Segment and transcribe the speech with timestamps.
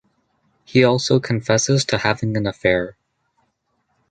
[0.65, 2.97] He also confesses to having an affair.